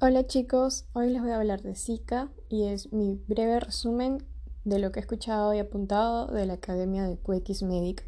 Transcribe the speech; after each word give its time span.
Hola 0.00 0.28
chicos, 0.28 0.86
hoy 0.92 1.10
les 1.10 1.20
voy 1.20 1.32
a 1.32 1.38
hablar 1.38 1.60
de 1.62 1.74
Zika 1.74 2.30
y 2.48 2.66
es 2.66 2.92
mi 2.92 3.20
breve 3.26 3.58
resumen 3.58 4.24
de 4.62 4.78
lo 4.78 4.92
que 4.92 5.00
he 5.00 5.02
escuchado 5.02 5.52
y 5.54 5.58
apuntado 5.58 6.28
de 6.28 6.46
la 6.46 6.52
Academia 6.52 7.02
de 7.02 7.18
QX 7.18 7.64
Medic 7.64 8.06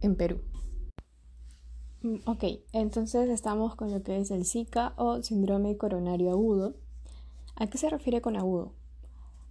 en 0.00 0.14
Perú. 0.14 0.40
Mm, 2.02 2.18
ok, 2.24 2.44
entonces 2.72 3.28
estamos 3.30 3.74
con 3.74 3.90
lo 3.90 4.00
que 4.04 4.16
es 4.16 4.30
el 4.30 4.46
Zika 4.46 4.94
o 4.96 5.20
síndrome 5.20 5.76
coronario 5.76 6.30
agudo. 6.30 6.76
¿A 7.56 7.66
qué 7.66 7.78
se 7.78 7.90
refiere 7.90 8.20
con 8.20 8.36
agudo? 8.36 8.74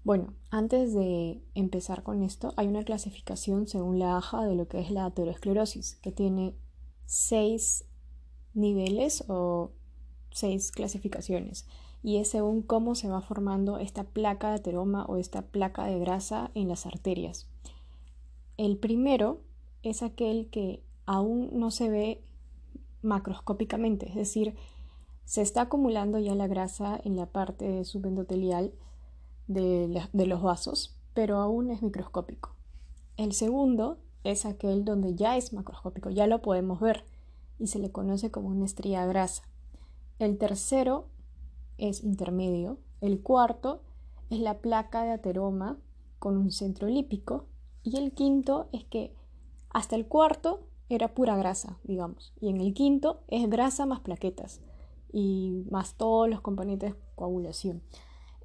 Bueno, 0.06 0.36
antes 0.50 0.94
de 0.94 1.44
empezar 1.54 2.02
con 2.02 2.24
esto, 2.24 2.54
hay 2.56 2.68
una 2.68 2.86
clasificación 2.86 3.68
según 3.68 4.00
la 4.00 4.16
AJA 4.16 4.46
de 4.46 4.56
lo 4.56 4.70
que 4.70 4.80
es 4.80 4.90
la 4.90 5.04
aterosclerosis, 5.04 5.96
que 6.02 6.14
tiene 6.14 6.56
seis 7.06 7.84
niveles 8.54 9.26
o 9.28 9.74
seis 10.38 10.72
clasificaciones 10.72 11.66
y 12.04 12.18
es 12.18 12.30
según 12.30 12.62
cómo 12.62 12.96
se 12.96 13.10
va 13.10 13.22
formando 13.22 13.80
esta 13.80 14.04
placa 14.04 14.50
de 14.50 14.56
ateroma 14.56 15.06
o 15.06 15.18
esta 15.18 15.42
placa 15.42 15.86
de 15.86 16.00
grasa 16.00 16.52
en 16.54 16.68
las 16.68 16.86
arterias. 16.86 17.48
El 18.58 18.78
primero 18.78 19.42
es 19.84 20.04
aquel 20.04 20.48
que 20.50 20.82
aún 21.06 21.50
no 21.54 21.72
se 21.72 21.90
ve 21.90 22.22
macroscópicamente, 23.02 24.10
es 24.10 24.16
decir, 24.16 24.56
se 25.26 25.42
está 25.42 25.62
acumulando 25.62 26.20
ya 26.20 26.36
la 26.36 26.48
grasa 26.48 27.00
en 27.04 27.16
la 27.16 27.26
parte 27.26 27.84
subendotelial 27.84 28.74
de, 29.48 30.08
los 30.14 30.42
vasos, 30.42 30.96
pero 31.14 31.38
aún 31.38 31.70
es 31.70 31.82
microscópico. 31.82 32.56
El 33.18 33.34
segundo 33.34 33.98
es 34.24 34.46
aquel 34.46 34.86
donde 34.86 35.16
ya 35.16 35.38
es 35.38 35.54
macroscópico, 35.54 36.10
ya 36.10 36.28
lo 36.28 36.42
podemos 36.42 36.80
ver 36.80 37.06
y 37.60 37.68
se 37.68 37.80
le 37.80 37.92
conoce 37.92 38.32
como 38.32 38.50
una 38.50 38.66
estría 38.66 39.06
grasa. 39.06 39.44
El 40.20 40.38
tercero 40.38 41.08
es 41.78 42.04
intermedio. 42.04 42.80
El 43.02 43.22
cuarto 43.22 43.84
es 44.30 44.40
la 44.40 44.60
placa 44.60 45.04
de 45.04 45.12
ateroma 45.12 45.78
con 46.20 46.38
un 46.38 46.52
centro 46.52 46.88
lípico. 46.88 47.46
Y 47.84 47.98
el 47.98 48.12
quinto 48.14 48.68
es 48.72 48.84
que 48.84 49.16
hasta 49.70 49.96
el 49.96 50.08
cuarto 50.08 50.68
era 50.90 51.14
pura 51.14 51.38
grasa, 51.38 51.78
digamos. 51.84 52.34
Y 52.40 52.50
en 52.50 52.60
el 52.60 52.74
quinto 52.74 53.22
es 53.28 53.50
grasa 53.50 53.86
más 53.86 54.00
plaquetas 54.00 54.62
y 55.12 55.66
más 55.70 55.96
todos 55.96 56.30
los 56.30 56.42
componentes 56.42 56.94
de 56.94 57.00
coagulación. 57.16 57.82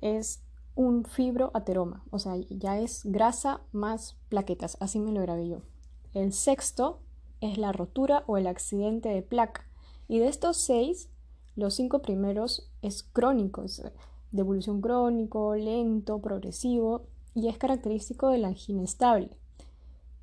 Es 0.01 0.42
un 0.75 1.05
fibroateroma, 1.05 2.05
o 2.11 2.19
sea, 2.19 2.36
ya 2.36 2.79
es 2.79 3.03
grasa 3.05 3.61
más 3.73 4.17
plaquetas, 4.29 4.77
así 4.81 4.98
me 4.98 5.12
lo 5.12 5.20
grabé 5.20 5.48
yo. 5.48 5.59
El 6.14 6.33
sexto 6.33 7.01
es 7.41 7.59
la 7.59 7.73
rotura 7.73 8.25
o 8.27 8.36
el 8.39 8.47
accidente 8.47 9.09
de 9.09 9.23
placa. 9.23 9.67
Y 10.09 10.19
de 10.19 10.29
estos 10.29 10.57
seis, 10.57 11.11
los 11.56 11.75
cinco 11.75 12.00
primeros 12.00 12.70
es 12.81 13.03
crónico, 13.03 13.62
es 13.62 13.83
de 14.31 14.41
evolución 14.41 14.81
crónico, 14.81 15.55
lento, 15.55 16.20
progresivo 16.20 17.06
y 17.34 17.48
es 17.48 17.58
característico 17.58 18.28
de 18.28 18.39
la 18.39 18.48
angina 18.48 18.83
estable. 18.83 19.31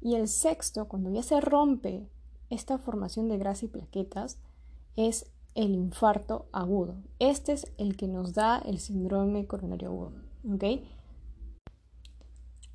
Y 0.01 0.15
el 0.15 0.27
sexto, 0.27 0.87
cuando 0.87 1.11
ya 1.11 1.23
se 1.23 1.39
rompe 1.41 2.07
esta 2.49 2.77
formación 2.77 3.27
de 3.29 3.37
grasa 3.37 3.65
y 3.65 3.69
plaquetas, 3.69 4.39
es 4.95 5.31
el 5.55 5.75
infarto 5.75 6.47
agudo. 6.51 6.95
Este 7.19 7.51
es 7.51 7.71
el 7.77 7.97
que 7.97 8.07
nos 8.07 8.33
da 8.33 8.57
el 8.59 8.79
síndrome 8.79 9.45
coronario 9.45 9.89
agudo. 9.89 10.13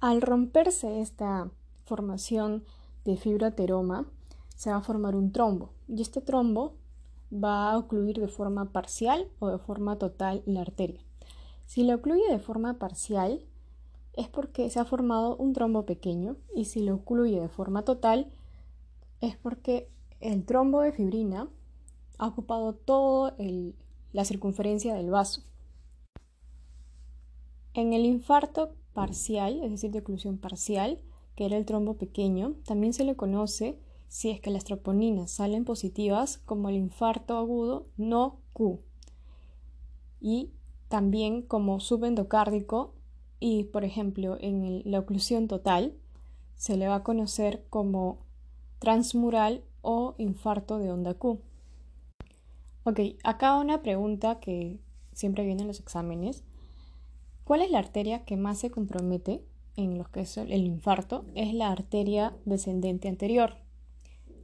Al 0.00 0.20
romperse 0.20 1.00
esta 1.00 1.50
formación 1.84 2.64
de 3.04 3.16
fibroateroma, 3.16 4.06
se 4.54 4.70
va 4.70 4.76
a 4.76 4.82
formar 4.82 5.16
un 5.16 5.32
trombo. 5.32 5.70
Y 5.88 6.02
este 6.02 6.20
trombo 6.20 6.76
va 7.32 7.70
a 7.70 7.78
ocluir 7.78 8.20
de 8.20 8.28
forma 8.28 8.72
parcial 8.72 9.28
o 9.38 9.48
de 9.48 9.58
forma 9.58 9.98
total 9.98 10.42
la 10.46 10.60
arteria. 10.60 11.00
Si 11.66 11.84
lo 11.84 11.96
ocluye 11.96 12.30
de 12.30 12.38
forma 12.38 12.78
parcial 12.78 13.44
es 14.12 14.28
porque 14.28 14.70
se 14.70 14.78
ha 14.78 14.84
formado 14.84 15.36
un 15.36 15.52
trombo 15.52 15.86
pequeño 15.86 16.36
y 16.54 16.66
si 16.66 16.82
lo 16.82 16.94
ocluye 16.94 17.40
de 17.40 17.48
forma 17.48 17.82
total 17.82 18.30
es 19.20 19.36
porque 19.36 19.88
el 20.20 20.44
trombo 20.44 20.80
de 20.80 20.92
fibrina 20.92 21.48
ha 22.18 22.28
ocupado 22.28 22.74
toda 22.74 23.34
la 24.12 24.24
circunferencia 24.24 24.94
del 24.94 25.10
vaso. 25.10 25.42
En 27.74 27.92
el 27.92 28.06
infarto 28.06 28.74
parcial, 28.92 29.60
es 29.64 29.70
decir, 29.70 29.90
de 29.90 29.98
oclusión 29.98 30.38
parcial, 30.38 31.00
que 31.34 31.46
era 31.46 31.56
el 31.56 31.64
trombo 31.64 31.94
pequeño, 31.94 32.54
también 32.64 32.92
se 32.92 33.04
le 33.04 33.16
conoce 33.16 33.78
si 34.14 34.30
es 34.30 34.40
que 34.40 34.52
las 34.52 34.62
troponinas 34.62 35.32
salen 35.32 35.64
positivas 35.64 36.38
como 36.38 36.68
el 36.68 36.76
infarto 36.76 37.36
agudo 37.36 37.88
no 37.96 38.38
Q 38.52 38.78
y 40.20 40.52
también 40.86 41.42
como 41.42 41.80
subendocárdico 41.80 42.94
y 43.40 43.64
por 43.64 43.82
ejemplo 43.82 44.38
en 44.40 44.82
la 44.84 45.00
oclusión 45.00 45.48
total 45.48 45.96
se 46.54 46.76
le 46.76 46.86
va 46.86 46.94
a 46.94 47.02
conocer 47.02 47.66
como 47.70 48.20
transmural 48.78 49.64
o 49.82 50.14
infarto 50.16 50.78
de 50.78 50.92
onda 50.92 51.14
Q. 51.14 51.40
Ok, 52.84 53.00
acá 53.24 53.58
una 53.58 53.82
pregunta 53.82 54.38
que 54.38 54.78
siempre 55.12 55.44
viene 55.44 55.62
en 55.62 55.68
los 55.68 55.80
exámenes. 55.80 56.44
¿Cuál 57.42 57.62
es 57.62 57.70
la 57.72 57.80
arteria 57.80 58.24
que 58.24 58.36
más 58.36 58.58
se 58.58 58.70
compromete 58.70 59.44
en 59.74 59.98
lo 59.98 60.04
que 60.04 60.20
es 60.20 60.36
el 60.36 60.64
infarto? 60.66 61.24
Es 61.34 61.52
la 61.52 61.72
arteria 61.72 62.36
descendente 62.44 63.08
anterior, 63.08 63.63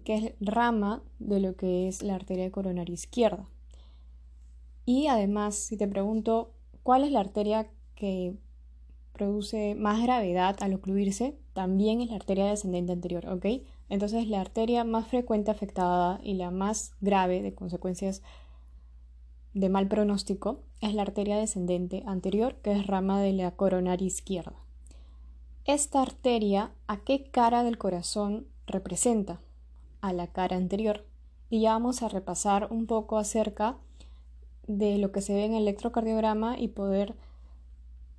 que 0.01 0.17
es 0.17 0.35
rama 0.41 1.03
de 1.19 1.41
lo 1.41 1.57
que 1.57 1.89
es 1.89 2.03
la 2.03 2.15
arteria 2.15 2.51
coronaria 2.51 2.95
izquierda. 2.95 3.49
Y 4.85 5.07
además, 5.07 5.55
si 5.55 5.77
te 5.77 5.87
pregunto 5.87 6.53
cuál 6.83 7.05
es 7.05 7.13
la 7.13 7.21
arteria 7.21 7.69
que 7.95 8.35
produce 9.13 9.75
más 9.75 10.03
gravedad 10.03 10.57
al 10.61 10.75
ocluirse, 10.75 11.37
también 11.53 12.01
es 12.01 12.09
la 12.09 12.17
arteria 12.17 12.47
descendente 12.47 12.93
anterior, 12.93 13.29
¿ok? 13.29 13.47
Entonces 13.89 14.27
la 14.27 14.41
arteria 14.41 14.85
más 14.85 15.07
frecuente 15.09 15.51
afectada 15.51 16.21
y 16.23 16.35
la 16.35 16.51
más 16.51 16.93
grave 17.01 17.43
de 17.43 17.55
consecuencias 17.55 18.23
de 19.53 19.69
mal 19.69 19.89
pronóstico 19.89 20.63
es 20.81 20.95
la 20.95 21.03
arteria 21.03 21.37
descendente 21.37 22.03
anterior, 22.07 22.57
que 22.63 22.73
es 22.73 22.87
rama 22.87 23.21
de 23.21 23.33
la 23.33 23.51
coronaria 23.51 24.07
izquierda. 24.07 24.55
Esta 25.65 26.03
arteria, 26.03 26.73
¿a 26.87 26.99
qué 26.99 27.25
cara 27.31 27.63
del 27.63 27.79
corazón 27.79 28.47
representa? 28.67 29.41
A 30.01 30.13
la 30.13 30.29
cara 30.29 30.57
anterior. 30.57 31.07
Y 31.49 31.63
ya 31.63 31.73
vamos 31.73 32.03
a 32.03 32.09
repasar 32.09 32.69
un 32.71 32.87
poco 32.87 33.19
acerca 33.19 33.79
de 34.67 34.99
lo 34.99 35.13
que 35.13 35.21
se 35.21 35.35
ve 35.35 35.45
en 35.45 35.55
el 35.55 35.63
electrocardiograma 35.63 36.59
y 36.59 36.69
poder 36.69 37.17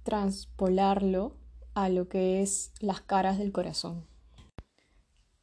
transpolarlo 0.04 1.36
a 1.74 1.90
lo 1.90 2.10
que 2.10 2.42
es 2.42 2.74
las 2.80 3.02
caras 3.02 3.38
del 3.38 3.52
corazón. 3.52 4.06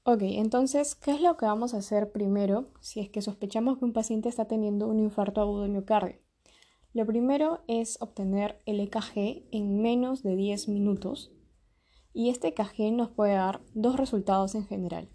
Ok, 0.04 0.22
entonces, 0.22 0.94
¿qué 0.94 1.10
es 1.10 1.20
lo 1.20 1.36
que 1.36 1.46
vamos 1.46 1.74
a 1.74 1.78
hacer 1.78 2.12
primero 2.12 2.68
si 2.80 3.00
es 3.00 3.10
que 3.10 3.22
sospechamos 3.22 3.78
que 3.78 3.84
un 3.84 3.92
paciente 3.92 4.28
está 4.28 4.46
teniendo 4.46 4.88
un 4.88 4.98
infarto 5.00 5.40
agudo 5.40 5.62
de 5.62 5.68
miocardio? 5.68 6.16
Lo 6.94 7.04
primero 7.06 7.60
es 7.68 8.00
obtener 8.00 8.60
el 8.64 8.80
EKG 8.80 9.44
en 9.52 9.82
menos 9.82 10.22
de 10.22 10.34
10 10.34 10.68
minutos 10.68 11.30
y 12.14 12.30
este 12.30 12.48
EKG 12.48 12.92
nos 12.92 13.10
puede 13.10 13.34
dar 13.34 13.60
dos 13.74 13.96
resultados 13.96 14.54
en 14.54 14.66
general 14.66 15.08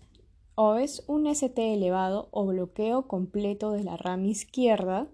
o 0.56 0.75
es 0.75 1.03
un 1.08 1.28
ST 1.28 1.74
elevado 1.74 2.28
o 2.31 2.46
bloqueo 2.46 3.08
completo 3.08 3.72
de 3.72 3.84
la 3.84 3.97
rama 3.97 4.28
izquierda, 4.28 5.08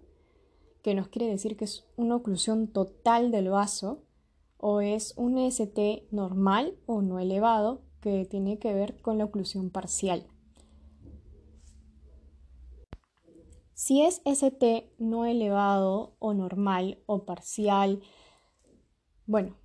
que 0.82 0.96
nos 0.96 1.08
quiere 1.08 1.28
decir 1.28 1.58
que 1.58 1.66
es 1.66 1.86
una 1.96 2.16
oclusión 2.16 2.68
total 2.68 3.32
del 3.32 3.50
vaso, 3.50 4.04
o 4.58 4.82
es 4.82 5.14
un 5.18 5.38
ST 5.38 6.08
normal 6.12 6.78
o 6.86 7.02
no 7.02 7.20
elevado, 7.20 7.82
que 8.02 8.26
tiene 8.26 8.60
que 8.60 8.74
ver 8.74 9.02
con 9.02 9.18
la 9.18 9.26
oclusión 9.26 9.70
parcial. 9.70 10.26
Si 13.74 14.02
es 14.02 14.22
ST 14.26 14.92
no 14.98 15.26
elevado 15.26 16.16
o 16.20 16.34
normal 16.34 17.00
o 17.06 17.24
parcial, 17.24 18.02
bueno, 19.26 19.56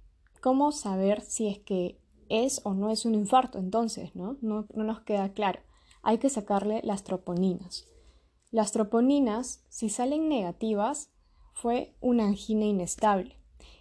¿cómo 0.41 0.71
saber 0.71 1.21
si 1.21 1.49
es 1.49 1.59
que 1.59 2.01
es 2.29 2.61
o 2.65 2.75
no 2.75 2.91
es 2.91 3.05
un 3.05 3.15
infarto, 3.15 3.59
entonces, 3.59 4.15
¿no? 4.15 4.37
No, 4.41 4.67
nos 4.75 5.01
queda 5.01 5.33
claro. 5.33 5.61
Hay 6.03 6.19
que 6.19 6.31
sacarle 6.31 6.81
las 6.85 7.05
troponinas. 7.05 7.87
Las 8.51 8.73
troponinas, 8.73 9.65
si 9.69 9.89
salen 9.89 10.29
negativas, 10.29 11.11
fue 11.55 11.95
una 12.01 12.27
angina 12.27 12.67
inestable. 12.67 13.37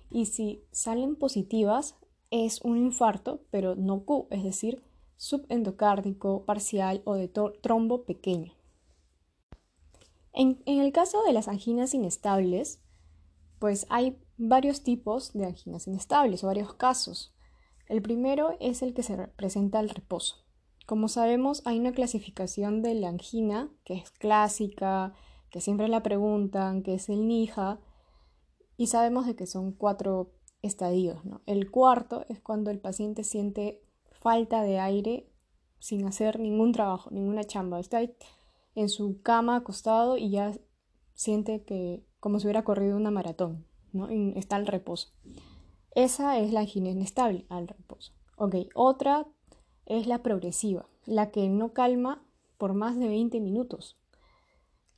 Y 0.10 0.28
si 0.28 0.64
salen 0.72 1.16
positivas, 1.16 1.96
es 2.32 2.62
un 2.62 2.78
infarto, 2.78 3.42
pero 3.52 3.76
no 3.76 4.06
Q, 4.06 4.28
es 4.32 4.44
decir, 4.44 4.84
subendocárdico, 5.16 6.46
parcial 6.46 7.02
o 7.06 7.16
de 7.16 7.28
trombo 7.28 8.06
pequeño. 8.06 8.54
En, 10.34 10.62
en, 10.66 10.82
el 10.82 10.92
caso 10.92 11.22
de 11.24 11.34
las 11.34 11.48
anginas 11.48 11.94
inestables, 11.94 12.82
pues 13.60 13.86
hay 13.90 14.18
varios 14.38 14.82
tipos 14.82 15.34
de 15.34 15.46
anginas 15.46 15.88
inestables 15.88 16.44
o 16.44 16.48
varios 16.48 16.74
casos. 16.74 17.34
El 17.88 18.02
primero 18.02 18.56
es 18.60 18.82
el 18.82 18.94
que 18.94 19.04
se 19.04 19.18
presenta 19.30 19.80
al 19.80 19.90
reposo. 19.90 20.38
Como 20.86 21.08
sabemos, 21.08 21.62
hay 21.66 21.80
una 21.80 21.94
clasificación 21.94 22.82
de 22.82 22.94
la 22.96 23.10
angina 23.10 23.70
que 23.84 23.96
es 23.96 24.12
clásica, 24.12 25.14
que 25.50 25.62
siempre 25.62 25.88
la 25.88 26.04
preguntan, 26.04 26.84
que 26.84 26.96
es 26.96 27.10
el 27.10 27.28
NIJA, 27.28 27.80
y 28.76 28.88
sabemos 28.88 29.26
de 29.26 29.36
que 29.36 29.46
son 29.46 29.72
cuatro 29.72 30.34
estadios. 30.62 31.24
¿no? 31.26 31.42
El 31.46 31.70
cuarto 31.72 32.26
es 32.28 32.40
cuando 32.40 32.72
el 32.72 32.80
paciente 32.80 33.24
siente 33.24 33.82
falta 34.12 34.64
de 34.64 34.80
aire 34.80 35.30
sin 35.80 36.06
hacer 36.06 36.40
ningún 36.40 36.72
trabajo, 36.72 37.10
ninguna 37.12 37.44
chamba. 37.44 37.80
Está 37.80 38.02
en 38.76 38.90
su 38.90 39.22
cama 39.22 39.58
acostado 39.58 40.18
y 40.18 40.32
ya 40.32 40.54
siente 41.14 41.64
que 41.64 42.06
como 42.20 42.40
si 42.40 42.48
hubiera 42.48 42.64
corrido 42.64 42.96
una 42.96 43.12
maratón, 43.12 43.66
¿no? 43.92 44.12
Y 44.12 44.34
está 44.38 44.56
al 44.56 44.66
reposo. 44.66 45.10
Esa 45.96 46.40
es 46.40 46.52
la 46.52 46.62
angina 46.62 46.90
inestable, 46.90 47.46
al 47.50 47.68
reposo. 47.68 48.14
Ok, 48.36 48.56
otra 48.74 49.28
es 49.86 50.08
la 50.08 50.24
progresiva, 50.24 50.88
la 51.06 51.32
que 51.32 51.48
no 51.50 51.74
calma 51.74 52.24
por 52.58 52.74
más 52.74 52.98
de 52.98 53.08
20 53.08 53.40
minutos. 53.40 53.98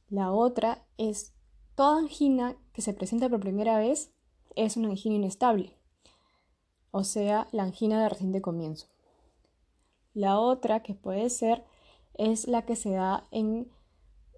La 0.09 0.31
otra 0.31 0.85
es 0.97 1.33
toda 1.75 1.99
angina 1.99 2.55
que 2.73 2.81
se 2.81 2.93
presenta 2.93 3.29
por 3.29 3.39
primera 3.39 3.77
vez 3.77 4.13
es 4.55 4.77
una 4.77 4.89
angina 4.89 5.15
inestable, 5.15 5.77
o 6.91 7.03
sea, 7.03 7.47
la 7.51 7.63
angina 7.63 8.01
de 8.01 8.09
reciente 8.09 8.41
comienzo. 8.41 8.87
La 10.13 10.39
otra 10.39 10.81
que 10.81 10.93
puede 10.93 11.29
ser 11.29 11.65
es 12.13 12.47
la 12.47 12.65
que 12.65 12.77
se 12.77 12.91
da 12.91 13.27
en 13.31 13.69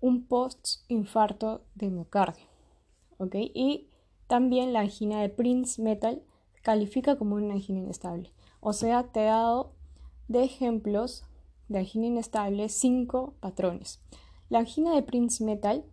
un 0.01 0.25
post-infarto 0.25 1.61
de 1.75 1.89
miocardio. 1.89 2.45
¿ok? 3.17 3.35
Y 3.35 3.89
también 4.27 4.73
la 4.73 4.79
angina 4.81 5.21
de 5.21 5.29
Prince 5.29 5.81
Metal 5.81 6.23
califica 6.67 7.17
como 7.17 7.35
una 7.35 7.53
angina 7.53 7.79
inestable. 7.79 8.33
O 8.59 8.73
sea, 8.73 9.03
te 9.13 9.21
he 9.21 9.27
dado 9.27 9.71
de 10.27 10.43
ejemplos 10.43 11.23
de 11.69 11.79
angina 11.79 12.07
inestable 12.07 12.67
cinco 12.67 13.35
patrones. 13.39 14.01
La 14.49 14.59
angina 14.59 14.93
de 14.93 15.01
Prince 15.01 15.45
Metal 15.45 15.85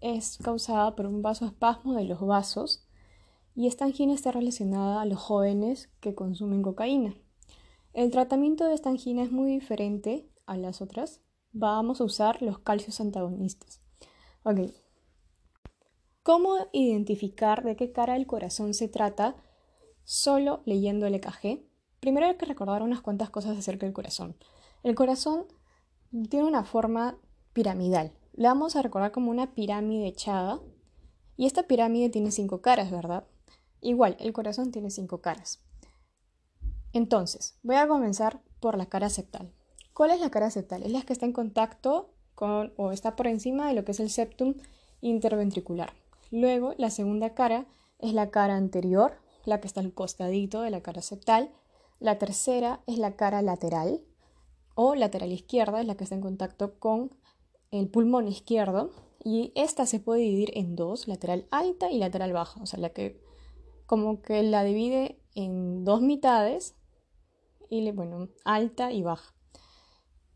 es 0.00 0.38
causada 0.42 0.96
por 0.96 1.04
un 1.04 1.20
vasoespasmo 1.20 1.92
de 1.92 2.04
los 2.04 2.22
vasos 2.22 2.88
y 3.54 3.66
esta 3.66 3.84
angina 3.84 4.14
está 4.14 4.32
relacionada 4.32 5.02
a 5.02 5.04
los 5.04 5.18
jóvenes 5.18 5.90
que 6.00 6.14
consumen 6.14 6.62
cocaína. 6.62 7.14
El 7.92 8.10
tratamiento 8.10 8.64
de 8.64 8.72
esta 8.72 8.88
angina 8.88 9.24
es 9.24 9.30
muy 9.30 9.50
diferente 9.50 10.26
a 10.46 10.56
las 10.56 10.80
otras. 10.80 11.20
Vamos 11.52 12.00
a 12.00 12.04
usar 12.04 12.40
los 12.40 12.60
calcios 12.60 12.98
antagonistas. 12.98 13.82
Ok. 14.42 14.72
¿Cómo 16.22 16.56
identificar 16.72 17.62
de 17.62 17.76
qué 17.76 17.92
cara 17.92 18.14
del 18.14 18.26
corazón 18.26 18.72
se 18.72 18.88
trata 18.88 19.36
solo 20.04 20.62
leyendo 20.64 21.06
el 21.06 21.14
EKG? 21.14 21.62
Primero 22.00 22.26
hay 22.26 22.36
que 22.36 22.46
recordar 22.46 22.82
unas 22.82 23.00
cuantas 23.00 23.30
cosas 23.30 23.56
acerca 23.56 23.86
del 23.86 23.94
corazón. 23.94 24.36
El 24.82 24.94
corazón 24.94 25.46
tiene 26.28 26.46
una 26.46 26.64
forma 26.64 27.18
piramidal. 27.52 28.12
La 28.34 28.48
vamos 28.48 28.76
a 28.76 28.82
recordar 28.82 29.12
como 29.12 29.30
una 29.30 29.54
pirámide 29.54 30.06
echada. 30.06 30.60
Y 31.36 31.46
esta 31.46 31.64
pirámide 31.64 32.10
tiene 32.10 32.30
cinco 32.30 32.60
caras, 32.60 32.90
¿verdad? 32.90 33.24
Igual, 33.80 34.16
el 34.20 34.32
corazón 34.32 34.70
tiene 34.70 34.90
cinco 34.90 35.20
caras. 35.20 35.64
Entonces, 36.92 37.58
voy 37.62 37.76
a 37.76 37.88
comenzar 37.88 38.40
por 38.60 38.78
la 38.78 38.86
cara 38.86 39.08
septal. 39.08 39.52
¿Cuál 39.92 40.10
es 40.10 40.20
la 40.20 40.30
cara 40.30 40.50
septal? 40.50 40.82
Es 40.82 40.92
la 40.92 41.02
que 41.02 41.12
está 41.12 41.26
en 41.26 41.32
contacto 41.32 42.10
con 42.34 42.72
o 42.76 42.92
está 42.92 43.16
por 43.16 43.26
encima 43.26 43.68
de 43.68 43.74
lo 43.74 43.84
que 43.84 43.92
es 43.92 44.00
el 44.00 44.10
septum 44.10 44.54
interventricular. 45.00 45.92
Luego, 46.30 46.74
la 46.78 46.90
segunda 46.90 47.34
cara 47.34 47.66
es 47.98 48.12
la 48.12 48.30
cara 48.30 48.56
anterior, 48.56 49.16
la 49.44 49.60
que 49.60 49.66
está 49.66 49.80
al 49.80 49.92
costadito 49.92 50.62
de 50.62 50.70
la 50.70 50.82
cara 50.82 51.02
septal. 51.02 51.52
La 52.00 52.18
tercera 52.18 52.80
es 52.86 52.98
la 52.98 53.16
cara 53.16 53.42
lateral 53.42 54.02
o 54.74 54.94
lateral 54.94 55.32
izquierda, 55.32 55.80
es 55.80 55.86
la 55.86 55.96
que 55.96 56.04
está 56.04 56.16
en 56.16 56.22
contacto 56.22 56.78
con 56.78 57.10
el 57.70 57.88
pulmón 57.88 58.28
izquierdo. 58.28 58.90
Y 59.22 59.52
esta 59.54 59.86
se 59.86 60.00
puede 60.00 60.20
dividir 60.20 60.50
en 60.54 60.76
dos, 60.76 61.08
lateral 61.08 61.46
alta 61.50 61.90
y 61.90 61.98
lateral 61.98 62.32
baja, 62.32 62.60
o 62.62 62.66
sea, 62.66 62.78
la 62.78 62.90
que 62.90 63.22
como 63.86 64.20
que 64.22 64.42
la 64.42 64.64
divide 64.64 65.18
en 65.34 65.84
dos 65.84 66.00
mitades 66.00 66.74
y 67.70 67.90
bueno, 67.92 68.28
alta 68.44 68.92
y 68.92 69.02
baja. 69.02 69.34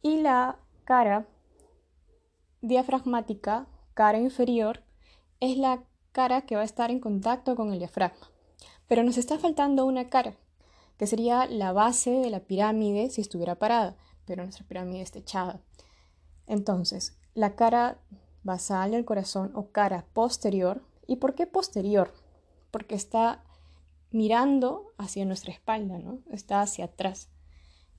Y 0.02 0.20
la 0.20 0.58
cara 0.84 1.28
diafragmática, 2.60 3.66
cara 3.94 4.18
inferior, 4.18 4.82
es 5.40 5.56
la 5.56 5.84
cara 6.12 6.42
que 6.42 6.56
va 6.56 6.62
a 6.62 6.64
estar 6.64 6.90
en 6.90 7.00
contacto 7.00 7.56
con 7.56 7.72
el 7.72 7.78
diafragma. 7.78 8.30
Pero 8.88 9.04
nos 9.04 9.18
está 9.18 9.38
faltando 9.38 9.86
una 9.86 10.08
cara, 10.08 10.36
que 10.96 11.06
sería 11.06 11.46
la 11.46 11.72
base 11.72 12.10
de 12.10 12.30
la 12.30 12.40
pirámide 12.40 13.10
si 13.10 13.20
estuviera 13.20 13.54
parada, 13.58 13.96
pero 14.26 14.42
nuestra 14.42 14.66
pirámide 14.66 15.02
está 15.02 15.20
echada. 15.20 15.62
Entonces, 16.46 17.18
la 17.34 17.54
cara 17.54 18.00
basal 18.42 18.92
del 18.92 19.04
corazón 19.04 19.52
o 19.54 19.70
cara 19.70 20.06
posterior. 20.12 20.82
¿Y 21.06 21.16
por 21.16 21.34
qué 21.34 21.46
posterior? 21.46 22.12
Porque 22.70 22.94
está 22.94 23.44
mirando 24.10 24.92
hacia 24.96 25.24
nuestra 25.24 25.52
espalda, 25.52 25.98
¿no? 25.98 26.20
Está 26.30 26.62
hacia 26.62 26.86
atrás. 26.86 27.30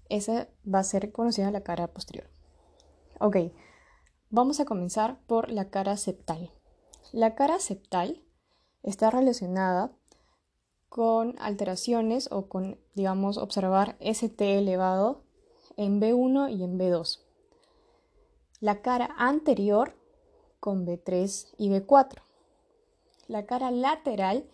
Esa 0.09 0.49
va 0.65 0.79
a 0.79 0.83
ser 0.83 1.11
conocida 1.11 1.51
la 1.51 1.61
cara 1.61 1.87
posterior. 1.87 2.29
Ok, 3.19 3.37
vamos 4.29 4.59
a 4.59 4.65
comenzar 4.65 5.19
por 5.27 5.51
la 5.51 5.69
cara 5.69 5.97
septal. 5.97 6.51
La 7.11 7.35
cara 7.35 7.59
septal 7.59 8.23
está 8.81 9.11
relacionada 9.11 9.91
con 10.89 11.35
alteraciones 11.39 12.29
o 12.31 12.47
con, 12.47 12.79
digamos, 12.95 13.37
observar 13.37 13.95
ST 13.99 14.41
elevado 14.41 15.23
en 15.77 16.01
B1 16.01 16.51
y 16.51 16.63
en 16.63 16.77
B2. 16.77 17.19
La 18.59 18.81
cara 18.81 19.15
anterior 19.17 19.95
con 20.59 20.85
B3 20.85 21.53
y 21.57 21.69
B4. 21.69 22.21
La 23.27 23.45
cara 23.45 23.71
lateral 23.71 24.49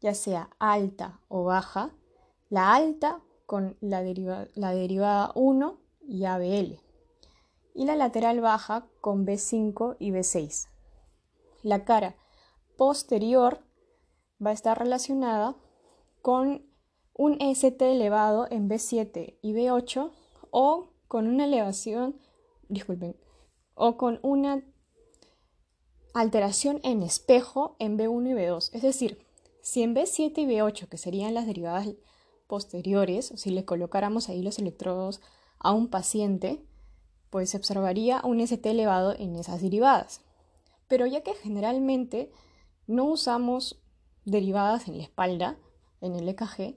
ya 0.00 0.14
sea 0.14 0.50
alta 0.58 1.20
o 1.28 1.44
baja, 1.44 1.90
la 2.50 2.74
alta 2.74 3.20
con 3.46 3.76
la, 3.80 4.02
derivada 4.02 5.32
1 5.34 5.78
y 6.02 6.24
ABL, 6.24 6.80
y 7.74 7.84
la 7.86 7.96
lateral 7.96 8.40
baja 8.40 8.86
con 9.00 9.26
B5 9.26 9.96
y 9.98 10.10
B6. 10.10 10.68
La 11.62 11.84
cara 11.84 12.16
posterior 12.76 13.60
va 14.44 14.50
a 14.50 14.54
estar 14.54 14.78
relacionada 14.78 15.56
con 16.24 16.64
un 17.12 17.36
ST 17.42 17.82
elevado 17.82 18.46
en 18.50 18.66
B7 18.66 19.36
y 19.42 19.52
B8 19.52 20.10
o 20.50 20.88
con 21.06 21.28
una 21.28 21.44
elevación, 21.44 22.18
disculpen, 22.70 23.14
o 23.74 23.98
con 23.98 24.20
una 24.22 24.64
alteración 26.14 26.80
en 26.82 27.02
espejo 27.02 27.76
en 27.78 27.98
B1 27.98 28.30
y 28.30 28.32
B2. 28.32 28.70
Es 28.72 28.80
decir, 28.80 29.18
si 29.60 29.82
en 29.82 29.94
B7 29.94 30.32
y 30.38 30.46
B8, 30.46 30.88
que 30.88 30.96
serían 30.96 31.34
las 31.34 31.44
derivadas 31.44 31.88
posteriores, 32.46 33.30
o 33.30 33.36
si 33.36 33.50
le 33.50 33.66
colocáramos 33.66 34.30
ahí 34.30 34.40
los 34.40 34.58
electrodos 34.58 35.20
a 35.58 35.72
un 35.72 35.88
paciente, 35.88 36.64
pues 37.28 37.50
se 37.50 37.58
observaría 37.58 38.22
un 38.24 38.40
ST 38.40 38.70
elevado 38.70 39.12
en 39.12 39.36
esas 39.36 39.60
derivadas. 39.60 40.22
Pero 40.88 41.04
ya 41.04 41.22
que 41.22 41.34
generalmente 41.34 42.32
no 42.86 43.04
usamos 43.04 43.84
derivadas 44.24 44.88
en 44.88 44.96
la 44.96 45.02
espalda, 45.02 45.58
en 46.04 46.14
el 46.14 46.28
EKG, 46.28 46.76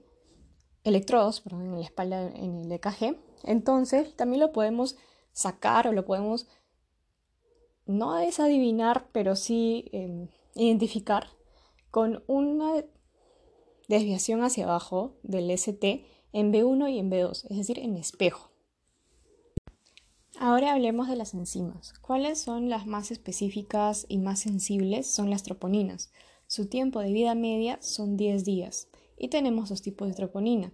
electrodos, 0.84 1.40
perdón, 1.40 1.66
en 1.66 1.74
la 1.76 1.84
espalda 1.84 2.28
en 2.34 2.58
el 2.58 2.72
EKG, 2.72 3.16
entonces 3.44 4.16
también 4.16 4.40
lo 4.40 4.52
podemos 4.52 4.96
sacar 5.32 5.86
o 5.86 5.92
lo 5.92 6.04
podemos 6.04 6.46
no 7.86 8.14
desadivinar, 8.16 9.08
pero 9.12 9.36
sí 9.36 9.88
em, 9.92 10.28
identificar 10.54 11.28
con 11.90 12.22
una 12.26 12.84
desviación 13.88 14.42
hacia 14.42 14.64
abajo 14.64 15.16
del 15.22 15.50
ST 15.50 16.04
en 16.32 16.52
B1 16.52 16.92
y 16.92 16.98
en 16.98 17.10
B2, 17.10 17.46
es 17.48 17.56
decir, 17.56 17.78
en 17.78 17.96
espejo. 17.96 18.50
Ahora 20.40 20.72
hablemos 20.72 21.08
de 21.08 21.16
las 21.16 21.34
enzimas. 21.34 21.94
¿Cuáles 22.00 22.40
son 22.40 22.68
las 22.68 22.86
más 22.86 23.10
específicas 23.10 24.06
y 24.08 24.18
más 24.18 24.38
sensibles? 24.38 25.10
Son 25.10 25.30
las 25.30 25.42
troponinas. 25.42 26.12
Su 26.46 26.68
tiempo 26.68 27.00
de 27.00 27.12
vida 27.12 27.34
media 27.34 27.78
son 27.82 28.16
10 28.16 28.44
días. 28.44 28.88
Y 29.18 29.28
tenemos 29.28 29.68
dos 29.68 29.82
tipos 29.82 30.08
de 30.08 30.14
troponina, 30.14 30.72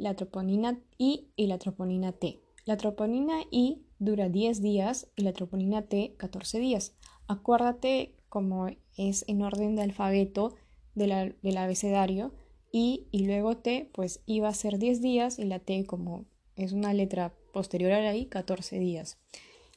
la 0.00 0.14
troponina 0.14 0.80
I 0.96 1.28
y 1.36 1.46
la 1.46 1.58
troponina 1.58 2.12
T. 2.12 2.40
La 2.64 2.76
troponina 2.76 3.40
I 3.50 3.82
dura 3.98 4.28
10 4.28 4.62
días 4.62 5.08
y 5.14 5.22
la 5.22 5.32
troponina 5.32 5.82
T 5.82 6.14
14 6.16 6.58
días. 6.58 6.94
Acuérdate 7.26 8.14
como 8.28 8.68
es 8.96 9.24
en 9.28 9.42
orden 9.42 9.76
de 9.76 9.82
alfabeto 9.82 10.54
del 10.94 11.56
abecedario 11.58 12.32
y, 12.72 13.08
y 13.10 13.26
luego 13.26 13.56
T, 13.58 13.90
pues 13.92 14.22
iba 14.26 14.48
a 14.48 14.54
ser 14.54 14.78
10 14.78 15.02
días 15.02 15.38
y 15.38 15.44
la 15.44 15.58
T 15.58 15.84
como 15.84 16.24
es 16.56 16.72
una 16.72 16.94
letra 16.94 17.34
posterior 17.52 17.92
a 17.92 18.00
la 18.00 18.16
I, 18.16 18.26
14 18.26 18.78
días. 18.78 19.18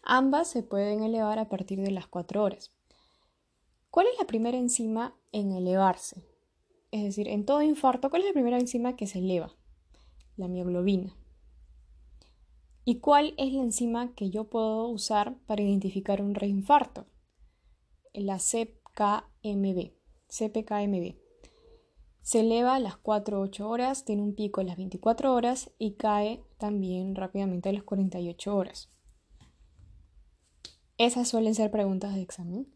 Ambas 0.04 0.50
se 0.50 0.64
pueden 0.64 1.04
elevar 1.04 1.40
a 1.40 1.50
partir 1.50 1.82
de 1.82 1.92
las 1.92 2.08
4 2.08 2.44
horas. 2.44 2.72
¿Cuál 3.90 4.08
es 4.08 4.18
la 4.20 4.26
primera 4.26 4.58
enzima 4.58 5.16
en 5.32 5.52
elevarse? 5.52 6.33
Es 6.94 7.02
decir, 7.02 7.28
en 7.28 7.44
todo 7.44 7.64
infarto, 7.64 8.12
¿cuál 8.12 8.22
es 8.22 8.28
la 8.28 8.34
primera 8.34 8.60
enzima 8.60 8.96
que 8.96 9.08
se 9.08 9.18
eleva? 9.18 9.56
La 10.38 10.48
mioglobina. 10.48 11.18
¿Y 12.86 13.00
cuál 13.00 13.34
es 13.40 13.52
la 13.52 13.64
enzima 13.64 14.14
que 14.14 14.30
yo 14.30 14.48
puedo 14.48 14.88
usar 14.90 15.36
para 15.48 15.64
identificar 15.64 16.22
un 16.22 16.36
reinfarto? 16.36 17.08
La. 18.14 18.38
CPKMB. 18.38 19.96
Se 22.22 22.40
eleva 22.42 22.76
a 22.76 22.80
las 22.80 22.94
4-8 23.02 23.62
horas, 23.62 24.06
tiene 24.06 24.22
un 24.22 24.36
pico 24.36 24.62
a 24.62 24.64
las 24.64 24.78
24 24.78 25.34
horas 25.34 25.72
y 25.80 25.96
cae 25.96 26.44
también 26.60 27.16
rápidamente 27.16 27.70
a 27.70 27.74
las 27.74 27.82
48 27.82 28.56
horas. 28.56 28.92
Esas 31.00 31.28
suelen 31.28 31.56
ser 31.56 31.72
preguntas 31.72 32.14
de 32.14 32.22
examen. 32.22 32.72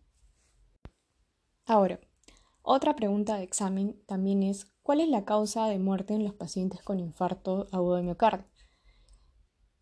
Ahora, 1.68 2.00
otra 2.70 2.98
pregunta 2.98 3.38
de 3.38 3.44
examen 3.44 3.98
también 4.08 4.44
es 4.44 4.66
¿cuál 4.84 5.00
es 5.00 5.08
la 5.08 5.24
causa 5.24 5.68
de 5.68 5.80
muerte 5.80 6.14
en 6.14 6.26
los 6.26 6.34
pacientes 6.34 6.82
con 6.82 7.00
infarto 7.00 7.68
agudo 7.72 7.96
de 7.96 8.04
miocardio? 8.04 8.46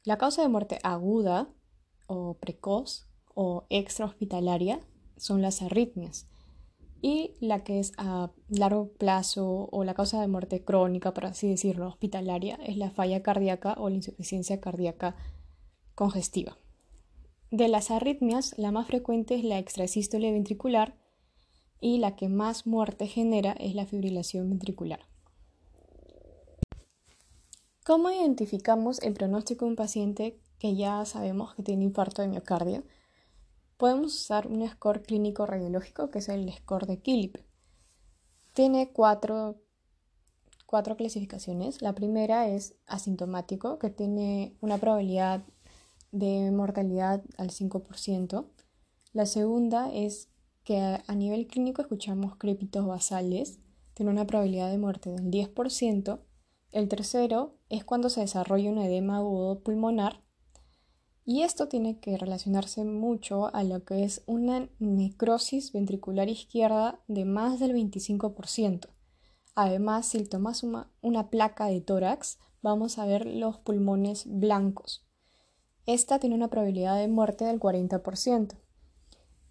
La 0.03 0.19
causa 0.19 0.43
de 0.43 0.49
muerte 0.49 0.77
aguda 0.83 1.49
o 2.05 2.37
precoz 2.37 3.07
o 3.33 3.65
extrahospitalaria 3.69 4.79
son 5.17 5.41
las 5.41 5.63
arritmias 5.63 6.27
y 7.01 7.33
la 7.39 7.63
que 7.63 7.79
es 7.79 7.91
a 7.97 8.31
largo 8.49 8.93
plazo 8.93 9.67
o 9.71 9.83
la 9.83 9.95
causa 9.95 10.21
de 10.21 10.27
muerte 10.27 10.63
crónica, 10.63 11.11
por 11.11 11.25
así 11.25 11.49
decirlo, 11.49 11.87
hospitalaria, 11.87 12.59
es 12.63 12.77
la 12.77 12.91
falla 12.91 13.23
cardíaca 13.23 13.73
o 13.79 13.89
la 13.89 13.95
insuficiencia 13.95 14.61
cardíaca 14.61 15.15
congestiva. 15.95 16.57
De 17.49 17.67
las 17.67 17.89
arritmias, 17.89 18.53
la 18.57 18.71
más 18.71 18.85
frecuente 18.85 19.33
es 19.33 19.43
la 19.43 19.57
extrasístole 19.57 20.31
ventricular 20.31 21.03
y 21.85 21.99
la 21.99 22.15
que 22.15 22.29
más 22.29 22.65
muerte 22.65 23.05
genera 23.05 23.51
es 23.51 23.75
la 23.75 23.85
fibrilación 23.85 24.49
ventricular. 24.49 25.01
¿Cómo 27.85 28.09
identificamos 28.09 28.99
el 29.03 29.13
pronóstico 29.13 29.65
de 29.65 29.69
un 29.69 29.75
paciente 29.75 30.39
que 30.57 30.75
ya 30.75 31.05
sabemos 31.05 31.53
que 31.53 31.61
tiene 31.61 31.83
infarto 31.83 32.23
de 32.23 32.29
miocardio? 32.29 32.83
podemos 33.77 34.15
usar 34.15 34.47
un 34.47 34.67
score 34.67 35.03
clínico 35.03 35.45
radiológico 35.45 36.09
que 36.09 36.17
es 36.17 36.29
el 36.29 36.51
score 36.51 36.87
de 36.87 36.97
Killip. 36.97 37.37
Tiene 38.53 38.91
cuatro, 38.91 39.61
cuatro 40.65 40.97
clasificaciones. 40.97 41.83
La 41.83 41.93
primera 41.93 42.47
es 42.47 42.73
asintomático, 42.87 43.77
que 43.77 43.91
tiene 43.91 44.55
una 44.59 44.79
probabilidad 44.79 45.43
de 46.11 46.49
mortalidad 46.49 47.21
al 47.37 47.51
5%. 47.51 48.47
La 49.13 49.27
segunda 49.27 49.93
es 49.93 50.29
que 50.65 50.77
a 50.79 51.15
nivel 51.15 51.47
clínico 51.47 51.81
escuchamos 51.81 52.35
crépitos 52.35 52.85
basales, 52.85 53.59
tiene 53.93 54.11
una 54.11 54.27
probabilidad 54.27 54.69
de 54.69 54.77
muerte 54.77 55.11
del 55.11 55.31
10%. 55.31 56.19
El 56.71 56.89
tercero 56.89 57.57
es 57.69 57.85
cuando 57.85 58.09
se 58.09 58.19
desarrolla 58.19 58.71
un 58.71 58.79
edema 58.79 59.17
agudo 59.17 59.61
pulmonar 59.61 60.25
y 61.23 61.43
esto 61.43 61.67
tiene 61.67 61.99
que 61.99 62.17
relacionarse 62.17 62.83
mucho 62.83 63.53
a 63.55 63.63
lo 63.63 63.83
que 63.83 64.03
es 64.03 64.23
una 64.27 64.69
necrosis 64.79 65.71
ventricular 65.71 66.29
izquierda 66.29 66.99
de 67.07 67.25
más 67.25 67.59
del 67.59 67.73
25%. 67.73 68.89
Además, 69.55 70.07
si 70.07 70.23
tomas 70.25 70.63
una, 70.63 70.91
una 71.01 71.29
placa 71.29 71.67
de 71.67 71.79
tórax, 71.79 72.37
vamos 72.61 72.99
a 72.99 73.05
ver 73.05 73.25
los 73.25 73.57
pulmones 73.57 74.25
blancos. 74.27 75.07
Esta 75.85 76.19
tiene 76.19 76.35
una 76.35 76.49
probabilidad 76.49 76.99
de 76.99 77.07
muerte 77.07 77.45
del 77.45 77.59
40%. 77.59 78.55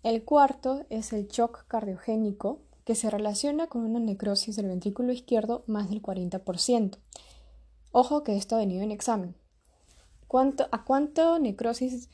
El 0.04 0.22
cuarto 0.22 0.84
es 0.90 1.14
el 1.14 1.28
shock 1.28 1.66
cardiogénico, 1.66 2.60
que 2.84 2.94
se 2.94 3.08
relaciona 3.08 3.68
con 3.68 3.86
una 3.86 3.98
necrosis 3.98 4.54
del 4.54 4.68
ventrículo 4.68 5.12
izquierdo 5.12 5.64
más 5.66 5.88
del 5.88 6.02
40%. 6.02 6.98
Ojo 7.90 8.22
que 8.22 8.36
esto 8.36 8.54
ha 8.54 8.58
venido 8.58 8.82
en 8.82 8.90
examen. 8.90 9.34
¿A 10.70 10.84
cuánto 10.84 11.38
necrosis 11.38 12.10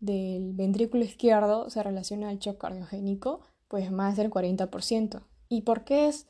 del 0.00 0.54
ventrículo 0.54 1.04
izquierdo 1.04 1.68
se 1.68 1.82
relaciona 1.82 2.32
el 2.32 2.38
shock 2.38 2.56
cardiogénico? 2.56 3.42
Pues 3.68 3.92
más 3.92 4.16
del 4.16 4.30
40%. 4.30 5.22
¿Y 5.50 5.62
por 5.62 5.84
qué 5.84 6.08
es, 6.08 6.26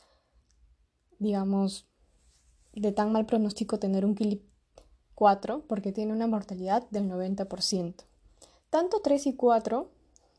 digamos, 1.21 1.87
de 2.73 2.91
tan 2.91 3.13
mal 3.13 3.25
pronóstico 3.25 3.79
tener 3.79 4.05
un 4.05 4.17
KILIP 4.17 4.43
4? 5.15 5.65
Porque 5.69 5.93
tiene 5.93 6.13
una 6.13 6.27
mortalidad 6.27 6.91
del 6.91 7.09
90%. 7.09 7.95
Tanto 8.69 9.01
3 9.01 9.29
y 9.29 9.37
4 9.37 9.93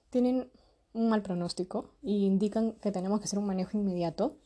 tienen 0.09 0.51
un 0.93 1.09
mal 1.09 1.21
pronóstico 1.21 1.93
y 2.01 2.25
indican 2.25 2.73
que 2.73 2.91
tenemos 2.91 3.19
que 3.19 3.25
hacer 3.25 3.39
un 3.39 3.45
manejo 3.45 3.77
inmediato. 3.77 4.37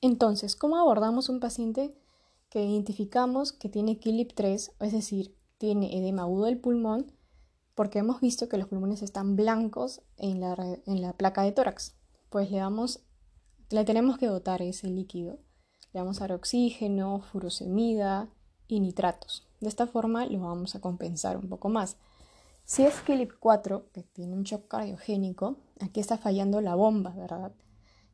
Entonces, 0.00 0.56
¿cómo 0.56 0.78
abordamos 0.78 1.28
un 1.28 1.40
paciente 1.40 1.94
que 2.52 2.64
identificamos 2.64 3.52
que 3.52 3.68
tiene 3.68 3.98
KILIP 3.98 4.32
3, 4.34 4.72
es 4.78 4.92
decir, 4.92 5.34
tiene 5.56 5.96
edema 5.96 6.22
agudo 6.22 6.44
del 6.44 6.58
pulmón, 6.58 7.10
porque 7.74 8.00
hemos 8.00 8.20
visto 8.20 8.48
que 8.48 8.58
los 8.58 8.68
pulmones 8.68 9.00
están 9.00 9.36
blancos 9.36 10.02
en 10.18 10.40
la, 10.40 10.54
en 10.84 11.00
la 11.00 11.14
placa 11.14 11.42
de 11.42 11.52
tórax. 11.52 11.94
Pues 12.28 12.50
le 12.50 12.58
damos, 12.58 13.00
le 13.70 13.84
tenemos 13.84 14.18
que 14.18 14.26
dotar 14.26 14.60
ese 14.60 14.88
líquido. 14.88 15.38
Le 15.92 16.00
vamos 16.00 16.18
a 16.18 16.24
dar 16.24 16.32
oxígeno, 16.32 17.22
furosemida 17.22 18.28
y 18.68 18.80
nitratos. 18.80 19.48
De 19.60 19.68
esta 19.68 19.86
forma 19.86 20.26
lo 20.26 20.40
vamos 20.40 20.74
a 20.74 20.80
compensar 20.80 21.36
un 21.36 21.48
poco 21.48 21.68
más. 21.68 21.96
Si 22.64 22.84
es 22.84 23.00
KILIP 23.00 23.32
4, 23.38 23.90
que 23.92 24.02
tiene 24.02 24.34
un 24.34 24.44
shock 24.44 24.68
cardiogénico, 24.68 25.58
aquí 25.80 26.00
está 26.00 26.16
fallando 26.16 26.60
la 26.60 26.74
bomba, 26.74 27.10
¿verdad? 27.10 27.52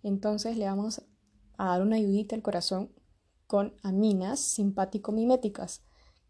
Entonces 0.03 0.57
le 0.57 0.65
vamos 0.65 1.03
a 1.57 1.67
dar 1.67 1.83
una 1.83 1.97
ayudita 1.97 2.35
al 2.35 2.43
corazón 2.43 2.91
con 3.47 3.75
aminas 3.83 4.41
simpático-miméticas, 4.41 5.83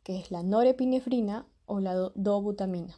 que 0.02 0.18
es 0.18 0.30
la 0.30 0.42
norepinefrina 0.42 1.46
o 1.66 1.80
la 1.80 1.94
dobutamina. 2.14 2.96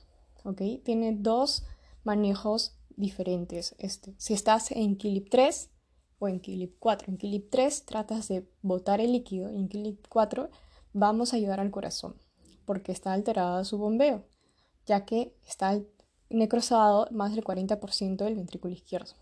Tiene 0.84 1.16
dos 1.18 1.64
manejos 2.02 2.78
diferentes. 2.96 3.74
Este. 3.78 4.14
Si 4.18 4.34
estás 4.34 4.70
en 4.72 4.96
KILIP 4.96 5.28
3 5.30 5.70
o 6.18 6.28
en 6.28 6.40
KILIP 6.40 6.76
4, 6.78 7.10
en 7.10 7.18
KILIP 7.18 7.50
3 7.50 7.84
tratas 7.84 8.28
de 8.28 8.48
botar 8.62 9.00
el 9.00 9.12
líquido 9.12 9.48
en 9.48 9.68
KILIP 9.68 10.06
4 10.08 10.50
vamos 10.92 11.32
a 11.32 11.36
ayudar 11.36 11.60
al 11.60 11.70
corazón 11.70 12.16
porque 12.64 12.92
está 12.92 13.12
alterado 13.12 13.64
su 13.64 13.78
bombeo, 13.78 14.24
ya 14.86 15.04
que 15.04 15.34
está 15.46 15.78
necrosado 16.28 17.08
más 17.10 17.34
del 17.34 17.44
40% 17.44 18.24
del 18.24 18.36
ventrículo 18.36 18.72
izquierdo. 18.72 19.14